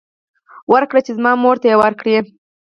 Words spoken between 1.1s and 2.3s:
زما مور ته يې ورکړي.